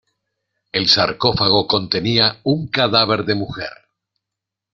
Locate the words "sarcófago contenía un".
0.89-2.67